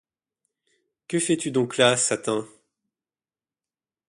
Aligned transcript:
Que 1.07 1.19
fais-tu 1.19 1.51
donc 1.51 1.77
là, 1.77 1.95
Satin? 1.95 2.47